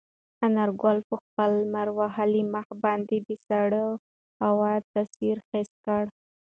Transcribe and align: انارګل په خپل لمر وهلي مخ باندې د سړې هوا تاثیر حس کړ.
انارګل 0.45 0.97
په 1.09 1.15
خپل 1.23 1.49
لمر 1.61 1.87
وهلي 1.99 2.43
مخ 2.53 2.67
باندې 2.83 3.17
د 3.27 3.29
سړې 3.47 3.85
هوا 4.43 4.73
تاثیر 4.93 5.37
حس 5.49 5.69
کړ. 5.85 6.03